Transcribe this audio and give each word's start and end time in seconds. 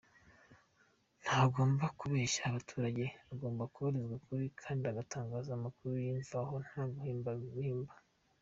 Ntagomba 1.23 1.85
kubeshya 1.99 2.41
abaturage, 2.49 3.05
agomba 3.31 3.63
kubabwiza 3.73 4.13
ukuri 4.19 4.45
kandi 4.61 4.83
agatanga 4.91 5.35
amakuru 5.57 5.93
yimvaho 6.05 6.55
nta 6.67 6.83
guhimbahimba. 6.93 7.93